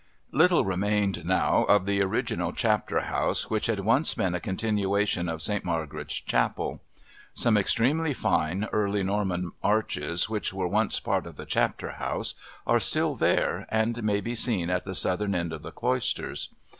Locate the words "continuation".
4.39-5.29